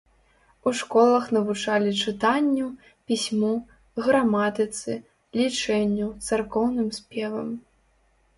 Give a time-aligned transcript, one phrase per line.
[0.69, 2.69] У школах навучалі чытанню,
[3.11, 3.51] пісьму,
[4.07, 4.97] граматыцы,
[5.43, 7.47] лічэнню, царкоўным спевам.